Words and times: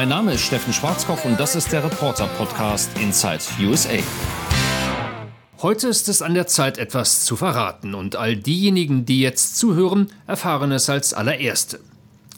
Mein 0.00 0.08
Name 0.08 0.32
ist 0.32 0.40
Steffen 0.40 0.72
Schwarzkopf 0.72 1.26
und 1.26 1.38
das 1.38 1.54
ist 1.54 1.72
der 1.72 1.84
Reporter-Podcast 1.84 2.88
Inside 2.98 3.40
USA. 3.60 3.98
Heute 5.60 5.88
ist 5.88 6.08
es 6.08 6.22
an 6.22 6.32
der 6.32 6.46
Zeit, 6.46 6.78
etwas 6.78 7.26
zu 7.26 7.36
verraten 7.36 7.94
und 7.94 8.16
all 8.16 8.34
diejenigen, 8.34 9.04
die 9.04 9.20
jetzt 9.20 9.58
zuhören, 9.58 10.10
erfahren 10.26 10.72
es 10.72 10.88
als 10.88 11.12
allererste. 11.12 11.80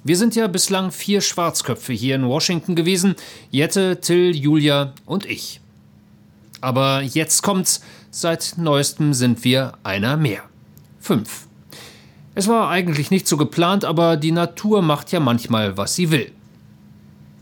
Wir 0.03 0.17
sind 0.17 0.35
ja 0.35 0.49
bislang 0.49 0.91
vier 0.91 1.21
Schwarzköpfe 1.21 1.93
hier 1.93 2.17
in 2.17 2.27
Washington 2.27 2.75
gewesen, 2.75 3.15
Jette, 3.53 4.01
Till, 4.01 4.35
Julia 4.35 4.93
und 5.07 5.25
ich. 5.25 5.61
Aber 6.61 7.03
jetzt 7.03 7.43
kommt's, 7.43 7.81
seit 8.11 8.55
neuestem 8.57 9.15
sind 9.15 9.45
wir 9.45 9.75
einer 9.85 10.17
mehr. 10.17 10.43
Fünf. 10.99 11.47
Es 12.35 12.49
war 12.49 12.71
eigentlich 12.71 13.13
nicht 13.13 13.29
so 13.29 13.37
geplant, 13.37 13.85
aber 13.85 14.17
die 14.17 14.33
Natur 14.33 14.83
macht 14.83 15.13
ja 15.13 15.21
manchmal, 15.21 15.77
was 15.77 15.95
sie 15.95 16.11
will. 16.11 16.33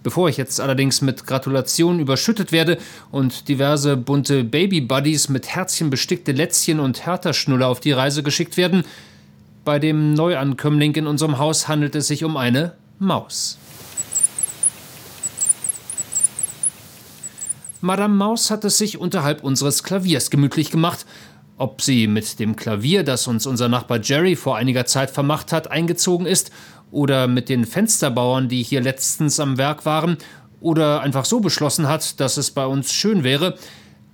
Bevor 0.03 0.29
ich 0.29 0.39
jetzt 0.39 0.61
allerdings 0.61 1.03
mit 1.03 1.27
Gratulationen 1.27 2.01
überschüttet 2.01 2.53
werde 2.53 2.79
und 3.11 3.49
diverse 3.49 3.97
bunte 3.97 4.45
Baby-Buddies 4.45 5.29
mit 5.29 5.49
Herzchen 5.49 5.91
bestickte 5.91 6.33
Lätzchen 6.33 6.81
und 6.81 7.05
Härterschnuller 7.05 7.69
auf 7.69 7.81
die 7.81 7.93
Reise 7.93 8.23
geschickt 8.23 8.57
werden, 8.57 8.85
bei 9.65 9.79
dem 9.79 10.15
Neuankömmling 10.15 10.95
in 10.95 11.07
unserem 11.07 11.39
Haus 11.39 11.69
handelt 11.69 11.95
es 11.95 12.07
sich 12.07 12.25
um 12.25 12.39
eine 12.39 12.73
Maus. 12.99 13.59
Madame 17.83 18.15
Maus 18.15 18.51
hat 18.51 18.65
es 18.65 18.79
sich 18.79 18.98
unterhalb 18.98 19.45
unseres 19.45 19.83
Klaviers 19.83 20.31
gemütlich 20.31 20.71
gemacht 20.71 21.05
ob 21.61 21.83
sie 21.83 22.07
mit 22.07 22.39
dem 22.39 22.57
Klavier, 22.57 23.03
das 23.03 23.27
uns 23.27 23.47
unser 23.47 23.69
Nachbar 23.69 24.01
Jerry 24.01 24.35
vor 24.35 24.57
einiger 24.57 24.87
Zeit 24.87 25.11
vermacht 25.11 25.53
hat, 25.53 25.71
eingezogen 25.71 26.25
ist, 26.25 26.51
oder 26.91 27.27
mit 27.27 27.49
den 27.49 27.65
Fensterbauern, 27.65 28.49
die 28.49 28.62
hier 28.62 28.80
letztens 28.80 29.41
am 29.41 29.59
Werk 29.59 29.85
waren, 29.85 30.19
oder 30.61 31.01
einfach 31.01 31.25
so 31.25 31.41
beschlossen 31.41 31.89
hat, 31.89 32.20
dass 32.20 32.37
es 32.37 32.51
bei 32.51 32.67
uns 32.67 32.92
schön 32.92 33.25
wäre, 33.25 33.56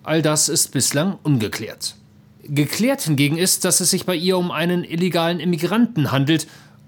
all 0.03 0.23
das 0.23 0.49
ist 0.49 0.73
bislang 0.73 1.19
ungeklärt. 1.23 1.97
Geklärt 2.45 3.03
hingegen 3.03 3.39
ist, 3.39 3.65
dass 3.65 3.81
es 3.81 3.91
sich 3.91 4.07
bei 4.07 4.15
ihr 4.15 4.39
um 4.39 4.53
einen 4.53 4.85
illegalen 4.85 5.41
Immigranten 5.41 6.13
handelt, 6.13 6.47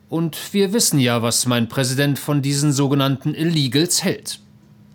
und 0.09 0.39
wir 0.55 0.73
wissen 0.73 0.99
ja, 0.99 1.21
was 1.21 1.45
mein 1.45 1.69
Präsident 1.69 2.19
von 2.19 2.41
diesen 2.41 2.73
sogenannten 2.73 3.35
Illegals 3.35 4.03
hält. 4.03 4.41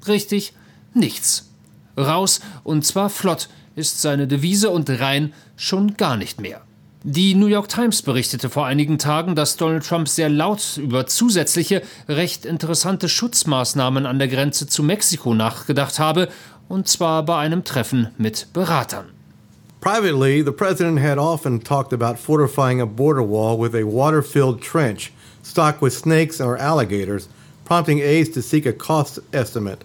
Richtig, 0.08 0.54
nichts. 0.96 1.52
Raus, 1.96 2.40
und 2.64 2.84
zwar 2.84 3.12
flott, 3.12 3.48
ist 3.76 4.02
seine 4.02 4.28
Devise 4.28 4.72
und 4.72 4.90
rein 4.90 5.34
schon 5.56 5.98
gar 5.98 6.18
nicht 6.18 6.42
mehr. 6.42 6.62
Die 7.06 7.36
New 7.36 7.48
York 7.48 7.68
Times 7.68 8.02
berichtete 8.02 8.50
vor 8.50 8.66
einigen 8.66 8.98
Tagen, 8.98 9.36
dass 9.36 9.58
Donald 9.58 9.86
Trump 9.86 10.08
sehr 10.08 10.30
laut 10.30 10.78
über 10.78 11.06
zusätzliche, 11.06 11.82
recht 12.08 12.46
interessante 12.46 13.10
Schutzmaßnahmen 13.10 14.06
an 14.06 14.20
der 14.20 14.30
Grenze 14.30 14.68
zu 14.68 14.84
Mexiko 14.84 15.34
nachgedacht 15.34 16.00
habe, 16.00 16.30
und 16.70 16.88
zwar 16.88 17.26
bei 17.26 17.36
einem 17.36 17.66
Treffen 17.66 18.08
mit 18.18 18.48
Beratern. 18.54 19.10
Privately, 19.82 20.46
the 20.46 20.54
president 20.54 21.02
had 21.02 21.18
often 21.18 21.62
talked 21.62 21.92
about 21.92 22.18
fortifying 22.18 22.80
a 22.80 22.86
border 22.86 23.22
wall 23.22 23.60
with 23.60 23.76
a 23.76 23.84
water-filled 23.84 24.62
trench 24.62 25.12
stocked 25.44 25.82
with 25.82 25.92
snakes 25.92 26.40
or 26.40 26.58
alligators, 26.58 27.28
prompting 27.66 28.00
aides 28.00 28.32
to 28.32 28.42
seek 28.42 28.66
a 28.66 28.72
cost 28.72 29.20
estimate. 29.34 29.84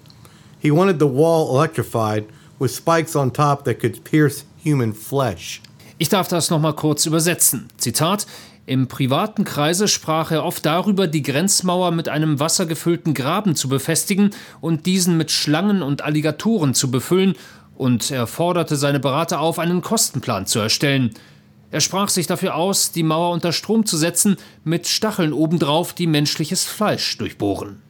He 0.61 0.71
wanted 0.71 1.01
the 1.01 1.09
wall 1.09 1.51
electrified 1.51 2.27
with 2.61 2.71
spikes 2.71 3.17
on 3.17 3.33
top 3.33 3.65
that 3.65 3.81
could 3.81 4.05
pierce 4.05 4.45
human 4.63 4.93
flesh. 4.93 5.61
Ich 5.99 6.09
darf 6.09 6.29
das 6.29 6.49
nochmal 6.49 6.75
kurz 6.75 7.07
übersetzen. 7.07 7.69
Zitat: 7.77 8.27
Im 8.67 8.87
privaten 8.87 9.45
Kreise 9.45 9.89
sprach 9.89 10.31
er 10.31 10.45
oft 10.45 10.65
darüber, 10.65 11.09
die 11.09 11.23
Grenzmauer 11.23 11.91
mit 11.91 12.09
einem 12.09 12.39
wassergefüllten 12.39 13.15
Graben 13.15 13.57
zu 13.57 13.69
befestigen 13.69 14.31
und 14.61 14.87
diesen 14.87 15.17
mit 15.17 15.33
Schlangen 15.33 15.83
und 15.83 16.03
Alligatoren 16.03 16.75
zu 16.75 16.91
befüllen, 16.91 17.35
und 17.77 18.11
er 18.11 18.27
forderte 18.27 18.77
seine 18.77 19.01
Berater 19.01 19.41
auf, 19.41 19.59
einen 19.59 19.83
Kostenplan 19.83 20.47
zu 20.47 20.61
erstellen. 20.61 21.15
Er 21.71 21.81
sprach 21.81 22.09
sich 22.09 22.27
dafür 22.27 22.55
aus, 22.55 22.93
die 22.93 23.03
Mauer 23.03 23.33
unter 23.33 23.53
Strom 23.53 23.85
zu 23.85 23.97
setzen, 23.97 24.37
mit 24.65 24.87
Stacheln 24.87 25.33
obendrauf, 25.33 25.93
die 25.93 26.07
menschliches 26.07 26.65
Fleisch 26.65 27.19
durchbohren. 27.19 27.83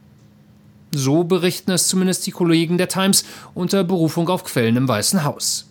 So 0.91 1.23
berichten 1.23 1.71
es 1.71 1.87
zumindest 1.87 2.25
die 2.25 2.31
Kollegen 2.31 2.77
der 2.77 2.89
Times 2.89 3.23
unter 3.53 3.83
Berufung 3.83 4.27
auf 4.29 4.43
Quellen 4.43 4.75
im 4.75 4.87
Weißen 4.87 5.23
Haus. 5.23 5.68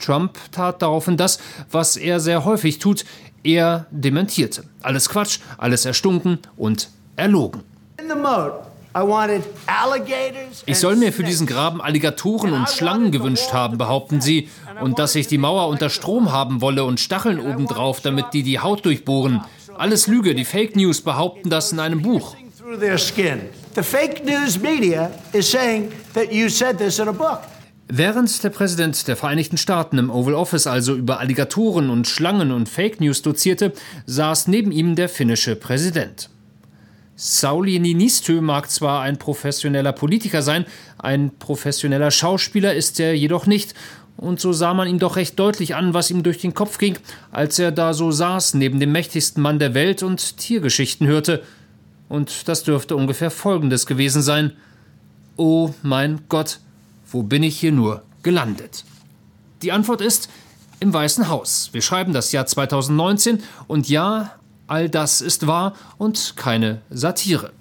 Trump 0.00 0.38
tat 0.52 0.82
daraufhin 0.82 1.16
das, 1.16 1.38
was 1.70 1.96
er 1.96 2.20
sehr 2.20 2.44
häufig 2.44 2.78
tut, 2.78 3.04
er 3.42 3.86
dementierte. 3.90 4.64
Alles 4.82 5.08
Quatsch, 5.08 5.38
alles 5.58 5.84
erstunken 5.84 6.38
und 6.56 6.90
erlogen. 7.16 7.62
Ich 10.66 10.78
soll 10.78 10.96
mir 10.96 11.12
für 11.12 11.22
diesen 11.22 11.46
Graben 11.46 11.80
Alligatoren 11.80 12.52
und 12.52 12.68
Schlangen 12.68 13.12
gewünscht 13.12 13.52
haben, 13.52 13.78
behaupten 13.78 14.20
sie, 14.20 14.48
und 14.80 14.98
dass 14.98 15.14
ich 15.14 15.28
die 15.28 15.38
Mauer 15.38 15.68
unter 15.68 15.90
Strom 15.90 16.32
haben 16.32 16.60
wolle 16.60 16.84
und 16.84 16.98
Stacheln 16.98 17.38
obendrauf, 17.38 18.00
damit 18.00 18.26
die 18.32 18.42
die 18.42 18.58
Haut 18.58 18.84
durchbohren. 18.84 19.42
Alles 19.76 20.08
Lüge, 20.08 20.34
die 20.34 20.44
Fake 20.44 20.74
News 20.74 21.02
behaupten 21.02 21.50
das 21.50 21.70
in 21.72 21.78
einem 21.78 22.02
Buch. 22.02 22.34
The 23.74 23.82
fake 23.82 24.24
news 24.24 24.58
media 24.58 25.10
is 25.32 25.50
saying 25.50 25.92
that 26.14 26.32
you 26.32 26.48
said 26.48 26.76
this 26.78 26.98
in 26.98 27.08
a 27.08 27.12
book. 27.12 27.40
Während 27.92 28.44
der 28.44 28.50
Präsident 28.50 29.08
der 29.08 29.16
Vereinigten 29.16 29.56
Staaten 29.56 29.98
im 29.98 30.10
Oval 30.10 30.34
Office 30.34 30.66
also 30.66 30.94
über 30.94 31.18
Alligatoren 31.18 31.90
und 31.90 32.06
Schlangen 32.06 32.52
und 32.52 32.68
Fake 32.68 33.00
News 33.00 33.22
dozierte, 33.22 33.72
saß 34.06 34.48
neben 34.48 34.70
ihm 34.70 34.94
der 34.94 35.08
finnische 35.08 35.56
Präsident. 35.56 36.30
Sauli 37.16 37.78
Niinistö 37.78 38.40
mag 38.40 38.70
zwar 38.70 39.02
ein 39.02 39.18
professioneller 39.18 39.92
Politiker 39.92 40.42
sein, 40.42 40.64
ein 40.98 41.32
professioneller 41.38 42.10
Schauspieler 42.10 42.74
ist 42.74 43.00
er 43.00 43.14
jedoch 43.16 43.46
nicht, 43.46 43.74
und 44.16 44.38
so 44.38 44.52
sah 44.52 44.74
man 44.74 44.88
ihm 44.88 44.98
doch 44.98 45.16
recht 45.16 45.38
deutlich 45.38 45.74
an, 45.74 45.92
was 45.92 46.10
ihm 46.10 46.22
durch 46.22 46.38
den 46.38 46.54
Kopf 46.54 46.78
ging, 46.78 46.96
als 47.32 47.58
er 47.58 47.72
da 47.72 47.92
so 47.92 48.10
saß 48.10 48.54
neben 48.54 48.78
dem 48.78 48.92
mächtigsten 48.92 49.42
Mann 49.42 49.58
der 49.58 49.74
Welt 49.74 50.02
und 50.02 50.38
Tiergeschichten 50.38 51.06
hörte– 51.06 51.42
und 52.10 52.48
das 52.48 52.64
dürfte 52.64 52.96
ungefähr 52.96 53.30
Folgendes 53.30 53.86
gewesen 53.86 54.20
sein. 54.20 54.52
Oh 55.36 55.72
mein 55.82 56.22
Gott, 56.28 56.58
wo 57.10 57.22
bin 57.22 57.42
ich 57.42 57.58
hier 57.58 57.72
nur 57.72 58.02
gelandet? 58.22 58.84
Die 59.62 59.72
Antwort 59.72 60.00
ist 60.00 60.30
im 60.80 60.92
Weißen 60.92 61.28
Haus. 61.28 61.70
Wir 61.72 61.82
schreiben 61.82 62.12
das 62.12 62.32
Jahr 62.32 62.46
2019 62.46 63.42
und 63.66 63.88
ja, 63.88 64.32
all 64.66 64.88
das 64.88 65.20
ist 65.20 65.46
wahr 65.46 65.74
und 65.98 66.34
keine 66.36 66.80
Satire. 66.90 67.52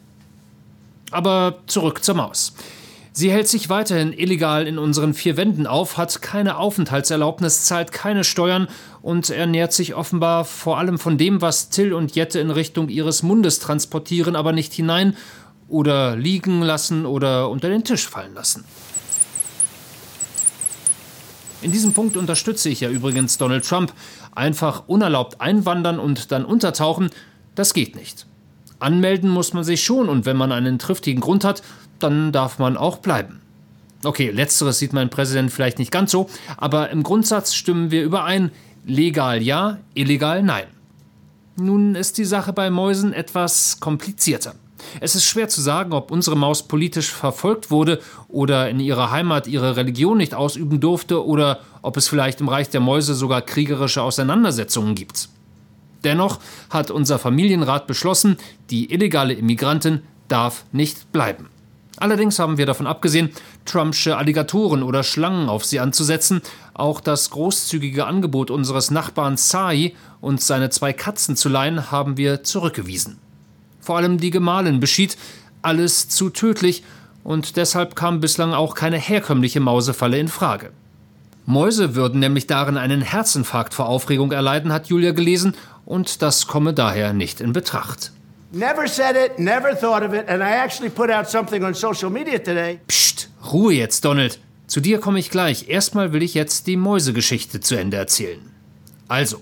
Aber 1.11 1.59
zurück 1.67 2.03
zur 2.03 2.15
Maus. 2.15 2.53
Sie 3.11 3.31
hält 3.31 3.47
sich 3.47 3.69
weiterhin 3.69 4.13
illegal 4.13 4.67
in 4.67 4.77
unseren 4.77 5.13
vier 5.13 5.35
Wänden 5.35 5.67
auf, 5.67 5.97
hat 5.97 6.21
keine 6.21 6.57
Aufenthaltserlaubnis, 6.57 7.65
zahlt 7.65 7.91
keine 7.91 8.23
Steuern 8.23 8.67
und 9.01 9.29
ernährt 9.29 9.73
sich 9.73 9.95
offenbar 9.95 10.45
vor 10.45 10.77
allem 10.77 10.99
von 10.99 11.17
dem, 11.17 11.41
was 11.41 11.69
Till 11.69 11.93
und 11.93 12.15
Jette 12.15 12.39
in 12.39 12.51
Richtung 12.51 12.87
ihres 12.87 13.23
Mundes 13.23 13.59
transportieren, 13.59 14.35
aber 14.35 14.53
nicht 14.53 14.71
hinein 14.71 15.17
oder 15.67 16.15
liegen 16.15 16.61
lassen 16.61 17.05
oder 17.05 17.49
unter 17.49 17.67
den 17.67 17.83
Tisch 17.83 18.07
fallen 18.07 18.35
lassen. 18.35 18.63
In 21.61 21.71
diesem 21.71 21.93
Punkt 21.93 22.15
unterstütze 22.15 22.69
ich 22.69 22.79
ja 22.79 22.89
übrigens 22.89 23.37
Donald 23.37 23.67
Trump. 23.67 23.93
Einfach 24.33 24.83
unerlaubt 24.87 25.41
einwandern 25.41 25.99
und 25.99 26.31
dann 26.31 26.45
untertauchen, 26.45 27.09
das 27.55 27.73
geht 27.73 27.95
nicht. 27.95 28.25
Anmelden 28.79 29.29
muss 29.29 29.53
man 29.53 29.65
sich 29.65 29.83
schon 29.83 30.07
und 30.07 30.25
wenn 30.25 30.37
man 30.37 30.53
einen 30.53 30.79
triftigen 30.79 31.19
Grund 31.21 31.43
hat, 31.43 31.61
dann 31.99 32.31
darf 32.31 32.59
man 32.59 32.77
auch 32.77 32.97
bleiben. 32.97 33.41
Okay, 34.03 34.31
letzteres 34.31 34.79
sieht 34.79 34.93
mein 34.93 35.09
Präsident 35.09 35.51
vielleicht 35.51 35.79
nicht 35.79 35.91
ganz 35.91 36.11
so, 36.11 36.29
aber 36.55 36.89
im 36.89 37.03
Grundsatz 37.03 37.53
stimmen 37.53 37.91
wir 37.91 38.03
überein, 38.03 38.51
legal 38.85 39.41
ja, 39.41 39.79
illegal 39.93 40.41
nein. 40.41 40.67
Nun 41.57 41.95
ist 41.95 42.17
die 42.17 42.23
Sache 42.23 42.53
bei 42.53 42.69
Mäusen 42.69 43.11
etwas 43.11 43.81
komplizierter. 43.81 44.55
Es 44.99 45.15
ist 45.15 45.25
schwer 45.25 45.49
zu 45.49 45.61
sagen, 45.61 45.93
ob 45.93 46.11
unsere 46.11 46.35
Maus 46.35 46.63
politisch 46.63 47.11
verfolgt 47.11 47.71
wurde 47.71 47.99
oder 48.27 48.69
in 48.69 48.79
ihrer 48.79 49.11
Heimat 49.11 49.47
ihre 49.47 49.75
Religion 49.75 50.17
nicht 50.17 50.33
ausüben 50.33 50.79
durfte 50.79 51.25
oder 51.25 51.61
ob 51.81 51.97
es 51.97 52.07
vielleicht 52.07 52.41
im 52.41 52.49
Reich 52.49 52.69
der 52.69 52.81
Mäuse 52.81 53.13
sogar 53.15 53.41
kriegerische 53.41 54.01
Auseinandersetzungen 54.01 54.95
gibt. 54.95 55.29
Dennoch 56.03 56.39
hat 56.69 56.91
unser 56.91 57.19
Familienrat 57.19 57.87
beschlossen, 57.87 58.37
die 58.69 58.91
illegale 58.91 59.33
Immigrantin 59.33 60.01
darf 60.27 60.65
nicht 60.71 61.11
bleiben. 61.11 61.49
Allerdings 61.97 62.39
haben 62.39 62.57
wir 62.57 62.65
davon 62.65 62.87
abgesehen, 62.87 63.31
Trumpsche 63.65 64.15
Alligatoren 64.15 64.83
oder 64.83 65.03
Schlangen 65.03 65.49
auf 65.49 65.65
sie 65.65 65.81
anzusetzen. 65.81 66.41
Auch 66.73 67.01
das 67.01 67.29
großzügige 67.29 68.05
Angebot 68.05 68.51
unseres 68.51 68.89
Nachbarn 68.89 69.35
Sai, 69.35 69.93
uns 70.21 70.47
seine 70.47 70.69
zwei 70.69 70.93
Katzen 70.93 71.35
zu 71.35 71.49
leihen, 71.49 71.91
haben 71.91 72.15
wir 72.15 72.43
zurückgewiesen. 72.43 73.17
Vor 73.89 73.97
allem 73.97 74.19
die 74.19 74.29
Gemahlin 74.29 74.79
beschied, 74.79 75.17
alles 75.63 76.09
zu 76.09 76.29
tödlich 76.29 76.83
und 77.23 77.57
deshalb 77.57 77.95
kam 77.95 78.19
bislang 78.19 78.53
auch 78.53 78.75
keine 78.75 78.99
herkömmliche 78.99 79.61
Mausefalle 79.61 80.19
in 80.19 80.27
Frage. 80.27 80.69
Mäuse 81.47 81.95
würden 81.95 82.19
nämlich 82.19 82.45
darin 82.45 82.77
einen 82.77 83.01
Herzinfarkt 83.01 83.73
vor 83.73 83.87
Aufregung 83.87 84.31
erleiden, 84.31 84.71
hat 84.71 84.89
Julia 84.89 85.11
gelesen, 85.11 85.55
und 85.85 86.21
das 86.21 86.45
komme 86.45 86.75
daher 86.75 87.13
nicht 87.13 87.41
in 87.41 87.51
Betracht. 87.51 88.11
Never 88.51 88.87
said 88.87 89.15
it, 89.15 89.39
never 89.39 89.71
thought 89.71 90.03
of 90.03 90.13
it, 90.13 90.29
and 90.29 90.43
I 90.43 90.63
actually 90.63 90.91
put 90.91 91.09
out 91.09 91.27
something 91.27 91.63
on 91.63 91.73
social 91.73 92.11
media 92.11 92.37
today. 92.37 92.79
Psst, 92.87 93.31
Ruhe 93.51 93.73
jetzt, 93.73 94.05
Donald. 94.05 94.39
Zu 94.67 94.81
dir 94.81 94.99
komme 94.99 95.17
ich 95.17 95.31
gleich. 95.31 95.67
Erstmal 95.67 96.13
will 96.13 96.21
ich 96.21 96.35
jetzt 96.35 96.67
die 96.67 96.77
Mäusegeschichte 96.77 97.59
zu 97.59 97.73
Ende 97.73 97.97
erzählen. 97.97 98.51
Also, 99.07 99.41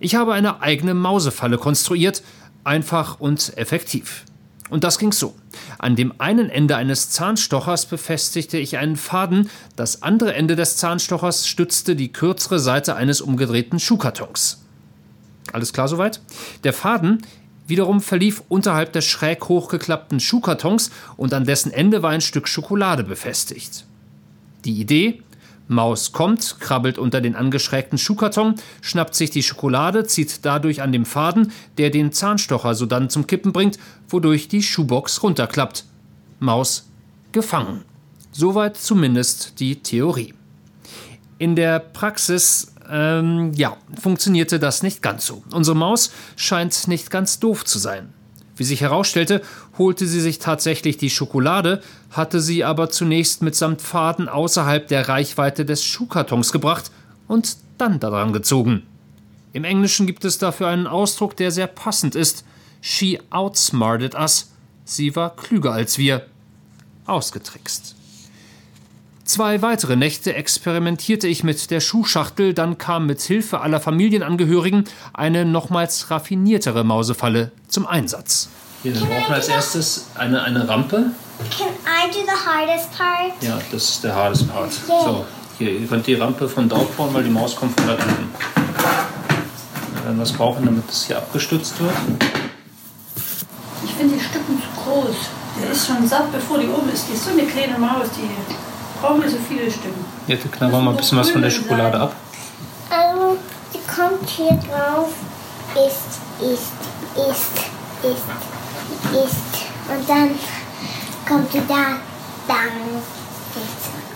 ich 0.00 0.16
habe 0.16 0.34
eine 0.34 0.60
eigene 0.60 0.92
Mausefalle 0.92 1.56
konstruiert, 1.56 2.22
einfach 2.64 3.20
und 3.20 3.56
effektiv. 3.56 4.24
Und 4.70 4.84
das 4.84 4.98
ging 4.98 5.12
so. 5.12 5.34
An 5.78 5.96
dem 5.96 6.14
einen 6.18 6.48
Ende 6.48 6.76
eines 6.76 7.10
Zahnstochers 7.10 7.86
befestigte 7.86 8.56
ich 8.56 8.78
einen 8.78 8.96
Faden, 8.96 9.50
das 9.76 10.02
andere 10.02 10.34
Ende 10.34 10.56
des 10.56 10.78
Zahnstochers 10.78 11.46
stützte 11.46 11.94
die 11.94 12.10
kürzere 12.10 12.58
Seite 12.58 12.96
eines 12.96 13.20
umgedrehten 13.20 13.78
Schuhkartons. 13.78 14.62
Alles 15.52 15.72
klar 15.72 15.88
soweit? 15.88 16.22
Der 16.64 16.72
Faden 16.72 17.22
wiederum 17.66 18.00
verlief 18.00 18.42
unterhalb 18.48 18.92
des 18.92 19.04
schräg 19.04 19.48
hochgeklappten 19.48 20.20
Schuhkartons 20.20 20.90
und 21.16 21.34
an 21.34 21.44
dessen 21.44 21.72
Ende 21.72 22.02
war 22.02 22.10
ein 22.10 22.20
Stück 22.20 22.48
Schokolade 22.48 23.04
befestigt. 23.04 23.84
Die 24.64 24.80
Idee? 24.80 25.22
Maus 25.72 26.12
kommt, 26.12 26.60
krabbelt 26.60 26.98
unter 26.98 27.20
den 27.20 27.34
angeschrägten 27.34 27.98
Schuhkarton, 27.98 28.54
schnappt 28.80 29.14
sich 29.14 29.30
die 29.30 29.42
Schokolade, 29.42 30.06
zieht 30.06 30.44
dadurch 30.44 30.82
an 30.82 30.92
dem 30.92 31.04
Faden, 31.04 31.52
der 31.78 31.90
den 31.90 32.12
Zahnstocher 32.12 32.74
sodann 32.74 33.10
zum 33.10 33.26
Kippen 33.26 33.52
bringt, 33.52 33.78
wodurch 34.08 34.48
die 34.48 34.62
Schuhbox 34.62 35.22
runterklappt. 35.22 35.84
Maus 36.38 36.88
gefangen. 37.32 37.82
Soweit 38.30 38.76
zumindest 38.76 39.60
die 39.60 39.76
Theorie. 39.76 40.34
In 41.38 41.56
der 41.56 41.78
Praxis, 41.80 42.74
ähm, 42.90 43.52
ja, 43.54 43.76
funktionierte 44.00 44.58
das 44.58 44.82
nicht 44.82 45.02
ganz 45.02 45.26
so. 45.26 45.42
Unsere 45.52 45.76
Maus 45.76 46.12
scheint 46.36 46.88
nicht 46.88 47.10
ganz 47.10 47.40
doof 47.40 47.64
zu 47.64 47.78
sein. 47.78 48.12
Wie 48.56 48.64
sich 48.64 48.82
herausstellte, 48.82 49.42
holte 49.78 50.06
sie 50.06 50.20
sich 50.20 50.38
tatsächlich 50.38 50.98
die 50.98 51.10
Schokolade, 51.10 51.82
hatte 52.10 52.40
sie 52.40 52.64
aber 52.64 52.90
zunächst 52.90 53.42
mitsamt 53.42 53.80
Faden 53.80 54.28
außerhalb 54.28 54.86
der 54.88 55.08
Reichweite 55.08 55.64
des 55.64 55.84
Schuhkartons 55.84 56.52
gebracht 56.52 56.90
und 57.28 57.56
dann 57.78 57.98
daran 57.98 58.32
gezogen. 58.32 58.82
Im 59.52 59.64
Englischen 59.64 60.06
gibt 60.06 60.24
es 60.24 60.38
dafür 60.38 60.68
einen 60.68 60.86
Ausdruck, 60.86 61.36
der 61.36 61.50
sehr 61.50 61.66
passend 61.66 62.14
ist. 62.14 62.44
She 62.80 63.20
outsmarted 63.30 64.14
us. 64.14 64.50
Sie 64.84 65.14
war 65.14 65.36
klüger 65.36 65.72
als 65.72 65.98
wir. 65.98 66.26
Ausgetrickst. 67.06 67.94
Zwei 69.24 69.62
weitere 69.62 69.94
Nächte 69.94 70.34
experimentierte 70.34 71.28
ich 71.28 71.44
mit 71.44 71.70
der 71.70 71.80
Schuhschachtel, 71.80 72.54
dann 72.54 72.76
kam 72.76 73.06
mit 73.06 73.20
Hilfe 73.20 73.60
aller 73.60 73.80
Familienangehörigen 73.80 74.84
eine 75.14 75.44
nochmals 75.44 76.10
raffiniertere 76.10 76.82
Mausefalle 76.82 77.52
zum 77.68 77.86
Einsatz. 77.86 78.48
Hier, 78.82 78.94
dann 78.94 79.06
brauchen 79.06 79.28
wir 79.28 79.36
als 79.36 79.46
erstes 79.46 80.06
eine, 80.16 80.42
eine 80.42 80.68
Rampe. 80.68 81.12
Can 81.56 81.68
I 81.86 82.10
do 82.10 82.18
the 82.24 82.46
hardest 82.46 82.90
part? 82.98 83.32
Ja, 83.40 83.60
das 83.70 83.90
ist 83.90 84.04
der 84.04 84.14
hardest 84.14 84.52
part. 84.52 84.72
Yeah. 84.88 85.04
So, 85.04 85.26
hier, 85.58 85.70
ihr 85.70 85.86
könnt 85.86 86.06
die 86.06 86.14
Rampe 86.14 86.48
von 86.48 86.68
dort 86.68 86.96
bauen, 86.96 87.14
weil 87.14 87.22
die 87.22 87.30
Maus 87.30 87.54
kommt 87.54 87.78
von 87.80 87.86
da 87.86 87.94
unten. 87.94 88.28
Wir 89.94 90.04
werden 90.04 90.20
was 90.20 90.32
brauchen, 90.32 90.64
damit 90.64 90.88
das 90.88 91.06
hier 91.06 91.18
abgestützt 91.18 91.80
wird. 91.80 91.94
Ich 93.84 93.92
finde 93.92 94.16
die 94.16 94.20
Stücken 94.20 94.60
zu 94.60 94.82
groß. 94.82 95.16
Der 95.62 95.70
ist 95.70 95.86
schon 95.86 96.08
satt, 96.08 96.32
bevor 96.32 96.58
die 96.58 96.66
oben 96.66 96.90
ist. 96.92 97.06
Die 97.08 97.12
ist 97.12 97.24
so 97.24 97.30
eine 97.30 97.44
kleine 97.44 97.78
Maus, 97.78 98.08
die 98.16 98.28
brauchen 99.02 99.22
wir 99.22 99.28
so 99.28 99.36
viele 99.48 99.70
Stücken. 99.70 100.04
Jetzt 100.28 100.50
knabbern 100.50 100.72
wir 100.72 100.80
mal 100.80 100.90
ein 100.92 100.96
bisschen 100.96 101.18
was 101.18 101.30
von 101.30 101.42
der 101.42 101.50
Schokolade 101.50 102.00
ab. 102.00 102.14
Also, 102.88 103.36
sie 103.72 103.80
kommt 103.92 104.28
hier 104.28 104.52
drauf, 104.52 105.12
isst, 105.74 106.20
isst, 106.40 106.72
isst, 107.16 107.66
isst, 108.04 109.24
isst. 109.24 109.66
Und 109.88 110.08
dann 110.08 110.30
kommt 111.28 111.50
sie 111.50 111.62
da, 111.68 111.96
dann 112.46 113.02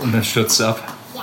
Und 0.00 0.12
dann 0.14 0.22
stürzt 0.22 0.56
sie 0.56 0.66
ab. 0.66 0.80
Ja. 1.14 1.22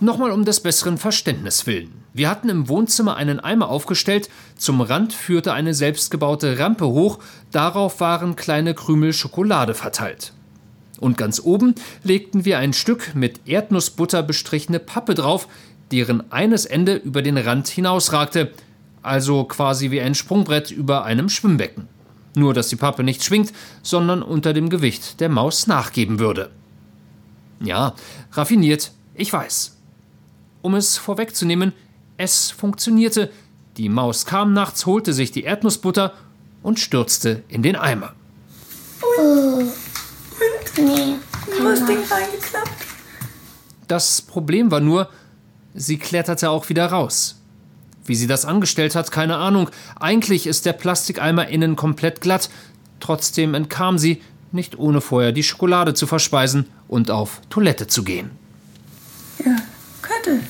Nochmal 0.00 0.30
um 0.30 0.44
des 0.44 0.60
besseren 0.60 0.96
Verständnis 0.96 1.66
willen. 1.66 1.92
Wir 2.14 2.28
hatten 2.28 2.48
im 2.48 2.68
Wohnzimmer 2.68 3.16
einen 3.16 3.40
Eimer 3.40 3.68
aufgestellt, 3.68 4.28
zum 4.56 4.80
Rand 4.80 5.12
führte 5.12 5.52
eine 5.52 5.74
selbstgebaute 5.74 6.58
Rampe 6.58 6.86
hoch, 6.86 7.18
darauf 7.50 8.00
waren 8.00 8.36
kleine 8.36 8.74
Krümel 8.74 9.12
Schokolade 9.12 9.74
verteilt. 9.74 10.32
Und 11.02 11.18
ganz 11.18 11.40
oben 11.40 11.74
legten 12.04 12.44
wir 12.44 12.60
ein 12.60 12.72
Stück 12.72 13.16
mit 13.16 13.48
Erdnussbutter 13.48 14.22
bestrichene 14.22 14.78
Pappe 14.78 15.14
drauf, 15.14 15.48
deren 15.90 16.30
eines 16.30 16.64
Ende 16.64 16.94
über 16.94 17.22
den 17.22 17.36
Rand 17.36 17.66
hinausragte, 17.66 18.52
also 19.02 19.42
quasi 19.42 19.90
wie 19.90 20.00
ein 20.00 20.14
Sprungbrett 20.14 20.70
über 20.70 21.04
einem 21.04 21.28
Schwimmbecken. 21.28 21.88
Nur 22.36 22.54
dass 22.54 22.68
die 22.68 22.76
Pappe 22.76 23.02
nicht 23.02 23.24
schwingt, 23.24 23.52
sondern 23.82 24.22
unter 24.22 24.52
dem 24.52 24.70
Gewicht 24.70 25.18
der 25.18 25.28
Maus 25.28 25.66
nachgeben 25.66 26.20
würde. 26.20 26.52
Ja, 27.58 27.94
raffiniert, 28.30 28.92
ich 29.16 29.32
weiß. 29.32 29.76
Um 30.62 30.76
es 30.76 30.98
vorwegzunehmen, 30.98 31.72
es 32.16 32.52
funktionierte. 32.52 33.28
Die 33.76 33.88
Maus 33.88 34.24
kam 34.24 34.52
nachts, 34.52 34.86
holte 34.86 35.12
sich 35.12 35.32
die 35.32 35.42
Erdnussbutter 35.42 36.14
und 36.62 36.78
stürzte 36.78 37.42
in 37.48 37.64
den 37.64 37.74
Eimer. 37.74 38.14
Oh. 39.18 39.64
Nee. 40.76 41.16
Das 41.62 41.84
Ding 41.84 41.98
reingeklappt. 42.10 42.86
Das 43.88 44.22
Problem 44.22 44.70
war 44.70 44.80
nur, 44.80 45.08
sie 45.74 45.98
kletterte 45.98 46.50
auch 46.50 46.68
wieder 46.68 46.86
raus. 46.86 47.36
Wie 48.04 48.14
sie 48.14 48.26
das 48.26 48.44
angestellt 48.44 48.94
hat, 48.94 49.10
keine 49.10 49.36
Ahnung. 49.36 49.70
Eigentlich 50.00 50.46
ist 50.46 50.66
der 50.66 50.72
Plastikeimer 50.72 51.48
innen 51.48 51.76
komplett 51.76 52.20
glatt. 52.20 52.50
Trotzdem 53.00 53.54
entkam 53.54 53.98
sie, 53.98 54.22
nicht 54.50 54.78
ohne 54.78 55.00
vorher 55.00 55.32
die 55.32 55.42
Schokolade 55.42 55.94
zu 55.94 56.06
verspeisen 56.06 56.66
und 56.88 57.10
auf 57.10 57.40
Toilette 57.48 57.86
zu 57.86 58.04
gehen. 58.04 58.30
Ja, 59.44 59.56
Köttel. 60.02 60.40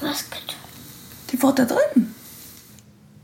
Was 0.00 0.28
Köttel? 0.30 0.56
Die 1.30 1.42
war 1.42 1.54
da 1.54 1.64
drin. 1.64 2.14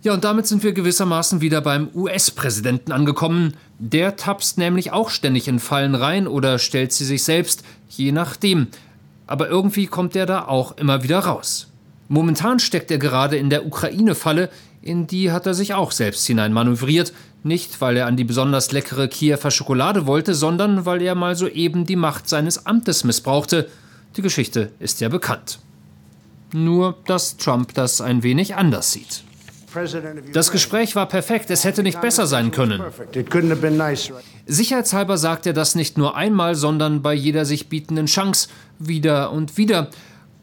Ja, 0.03 0.15
und 0.15 0.25
damit 0.25 0.47
sind 0.47 0.63
wir 0.63 0.73
gewissermaßen 0.73 1.41
wieder 1.41 1.61
beim 1.61 1.89
US-Präsidenten 1.95 2.93
angekommen. 2.93 3.57
Der 3.79 4.17
tapst 4.17 4.59
nämlich 4.59 4.93
auch 4.93 5.09
ständig 5.09 5.47
in 5.47 5.61
Fallen 5.61 5.95
rein 5.95 6.27
oder 6.27 6.59
stellt 6.59 6.93
sie 6.93 7.05
sich 7.05 7.23
selbst, 7.23 7.63
je 7.89 8.11
nachdem. 8.11 8.69
Aber 9.27 9.49
irgendwie 9.49 9.87
kommt 9.87 10.17
er 10.17 10.27
da 10.27 10.47
auch 10.47 10.77
immer 10.79 11.03
wieder 11.03 11.21
raus. 11.21 11.69
Momentan 12.09 12.59
steckt 12.59 12.91
er 12.91 12.99
gerade 12.99 13.37
in 13.37 13.51
der 13.51 13.67
Ukraine-Falle, 13.67 14.51
in 14.83 15.07
die 15.07 15.31
hat 15.31 15.47
er 15.47 15.55
sich 15.55 15.75
auch 15.75 15.93
selbst 15.93 16.27
hineinmanövriert. 16.27 17.13
Nicht, 17.45 17.81
weil 17.81 17.97
er 17.97 18.07
an 18.07 18.17
die 18.17 18.25
besonders 18.25 18.73
leckere 18.73 19.07
Kiewer 19.07 19.51
Schokolade 19.51 20.07
wollte, 20.07 20.35
sondern 20.35 20.87
weil 20.87 21.03
er 21.03 21.15
mal 21.15 21.37
soeben 21.37 21.85
die 21.85 21.97
Macht 21.97 22.29
seines 22.29 22.67
Amtes 22.67 23.05
missbrauchte. 23.05 23.69
Die 24.17 24.23
Geschichte 24.23 24.73
ist 24.81 25.01
ja 25.01 25.09
bekannt. 25.09 25.59
Nur, 26.53 26.97
dass 27.07 27.37
Trump 27.37 27.75
das 27.75 28.01
ein 28.01 28.23
wenig 28.23 28.57
anders 28.57 28.93
sieht. 28.93 29.23
Das 30.33 30.51
Gespräch 30.51 30.97
war 30.97 31.07
perfekt, 31.07 31.51
es 31.51 31.65
hätte 31.65 31.83
nicht 31.83 32.01
besser 32.01 32.27
sein 32.27 32.51
können. 32.51 32.83
Sicherheitshalber 34.47 35.19
sagt 35.19 35.47
er 35.47 35.53
das 35.53 35.75
nicht 35.75 35.99
nur 35.99 36.17
einmal, 36.17 36.55
sondern 36.55 37.03
bei 37.03 37.15
jeder 37.15 37.45
sich 37.45 37.69
bietenden 37.69 38.07
Chance 38.07 38.49
wieder 38.79 39.31
und 39.33 39.57
wieder. 39.57 39.89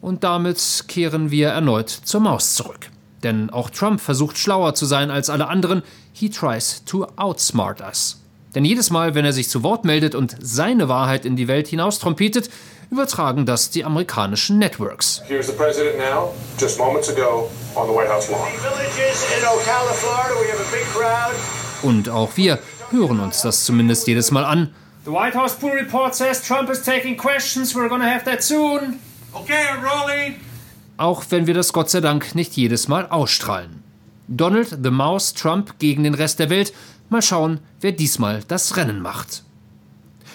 Und 0.00 0.22
damit 0.22 0.84
kehren 0.88 1.30
wir 1.30 1.48
erneut 1.48 1.90
zur 1.90 2.20
Maus 2.20 2.54
zurück. 2.54 2.90
Denn 3.22 3.50
auch 3.50 3.70
Trump 3.70 4.00
versucht 4.00 4.38
schlauer 4.38 4.74
zu 4.74 4.86
sein 4.86 5.10
als 5.10 5.30
alle 5.30 5.48
anderen. 5.48 5.82
He 6.12 6.28
tries 6.28 6.84
to 6.84 7.06
outsmart 7.16 7.80
us. 7.80 8.20
Denn 8.54 8.64
jedes 8.64 8.90
Mal, 8.90 9.14
wenn 9.14 9.24
er 9.24 9.32
sich 9.32 9.48
zu 9.48 9.62
Wort 9.62 9.84
meldet 9.84 10.14
und 10.14 10.36
seine 10.40 10.88
Wahrheit 10.88 11.26
in 11.26 11.36
die 11.36 11.48
Welt 11.48 11.68
hinaus 11.68 11.98
trompetet, 11.98 12.48
übertragen 12.90 13.46
das 13.46 13.70
die 13.70 13.84
amerikanischen 13.84 14.58
Networks. 14.58 15.22
Here's 15.26 15.46
the 15.46 15.52
president 15.52 15.98
now, 15.98 16.32
just 16.58 16.78
moments 16.78 17.08
ago 17.08 17.50
on 17.74 17.86
the 17.86 17.92
White 17.94 18.10
House 18.10 18.30
lawn. 18.30 18.48
Und 21.82 22.08
auch 22.08 22.36
wir 22.36 22.58
hören 22.90 23.20
uns 23.20 23.42
das 23.42 23.64
zumindest 23.64 24.06
jedes 24.06 24.30
Mal 24.30 24.44
an. 24.44 24.74
The 25.04 25.12
White 25.12 25.38
House 25.38 25.54
pool 25.54 25.72
report 25.72 26.14
says 26.14 26.42
Trump 26.42 26.68
is 26.70 26.82
taking 26.82 27.16
questions. 27.16 27.74
We're 27.74 27.88
gonna 27.88 28.12
have 28.12 28.24
that 28.24 28.42
soon. 28.42 28.98
Okay, 29.32 29.66
rolling. 29.80 30.36
Auch 30.96 31.24
wenn 31.30 31.46
wir 31.46 31.54
das 31.54 31.72
Gott 31.72 31.90
sei 31.90 32.00
Dank 32.00 32.34
nicht 32.34 32.56
jedes 32.56 32.88
Mal 32.88 33.06
ausstrahlen. 33.06 33.82
Donald 34.28 34.78
the 34.82 34.90
Mouse 34.90 35.34
Trump 35.34 35.78
gegen 35.78 36.04
den 36.04 36.14
Rest 36.14 36.38
der 36.38 36.50
Welt. 36.50 36.72
Mal 37.08 37.22
schauen, 37.22 37.60
wer 37.80 37.92
diesmal 37.92 38.42
das 38.48 38.76
Rennen 38.76 39.00
macht. 39.00 39.44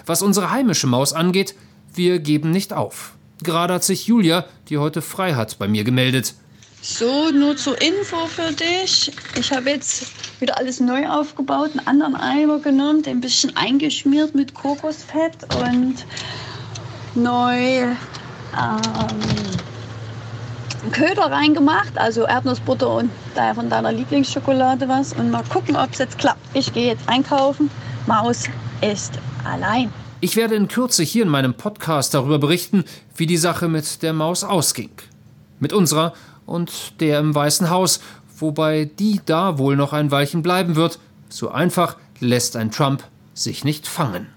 Was 0.05 0.21
unsere 0.21 0.51
heimische 0.51 0.87
Maus 0.87 1.11
angeht, 1.11 1.53
wir 1.93 2.19
geben 2.19 2.51
nicht 2.51 2.73
auf. 2.73 3.13
Gerade 3.43 3.75
hat 3.75 3.83
sich 3.83 4.07
Julia, 4.07 4.45
die 4.69 4.77
heute 4.77 5.01
frei 5.01 5.33
hat, 5.33 5.57
bei 5.57 5.67
mir 5.67 5.83
gemeldet. 5.83 6.35
So, 6.83 7.29
nur 7.29 7.57
zur 7.57 7.79
Info 7.79 8.25
für 8.25 8.51
dich. 8.53 9.11
Ich 9.37 9.51
habe 9.51 9.69
jetzt 9.69 10.07
wieder 10.39 10.57
alles 10.57 10.79
neu 10.79 11.07
aufgebaut, 11.07 11.71
einen 11.71 11.87
anderen 11.87 12.15
Eimer 12.15 12.59
genommen, 12.59 13.03
den 13.03 13.17
ein 13.17 13.21
bisschen 13.21 13.55
eingeschmiert 13.55 14.33
mit 14.33 14.55
Kokosfett 14.55 15.35
und 15.61 16.05
neu 17.13 17.83
ähm, 17.83 17.95
Köder 20.91 21.31
reingemacht, 21.31 21.95
also 21.97 22.25
Erdnussbutter 22.25 22.95
und 22.95 23.11
daher 23.35 23.53
von 23.53 23.69
deiner 23.69 23.91
Lieblingsschokolade 23.91 24.87
was. 24.89 25.13
Und 25.13 25.29
mal 25.29 25.43
gucken, 25.43 25.75
ob 25.75 25.91
es 25.91 25.99
jetzt 25.99 26.17
klappt. 26.17 26.41
Ich 26.55 26.73
gehe 26.73 26.87
jetzt 26.87 27.07
einkaufen. 27.07 27.69
Maus 28.07 28.45
ist 28.81 29.13
allein. 29.43 29.93
Ich 30.23 30.35
werde 30.35 30.53
in 30.53 30.67
Kürze 30.67 31.01
hier 31.01 31.23
in 31.23 31.29
meinem 31.29 31.55
Podcast 31.55 32.13
darüber 32.13 32.37
berichten, 32.37 32.85
wie 33.15 33.25
die 33.25 33.37
Sache 33.37 33.67
mit 33.67 34.03
der 34.03 34.13
Maus 34.13 34.43
ausging. 34.43 34.91
Mit 35.59 35.73
unserer 35.73 36.13
und 36.45 37.01
der 37.01 37.17
im 37.17 37.33
Weißen 37.33 37.71
Haus, 37.71 38.01
wobei 38.37 38.85
die 38.85 39.19
da 39.25 39.57
wohl 39.57 39.75
noch 39.75 39.93
ein 39.93 40.11
Weilchen 40.11 40.43
bleiben 40.43 40.75
wird. 40.75 40.99
So 41.29 41.49
einfach 41.49 41.97
lässt 42.19 42.55
ein 42.55 42.69
Trump 42.69 43.03
sich 43.33 43.63
nicht 43.63 43.87
fangen. 43.87 44.27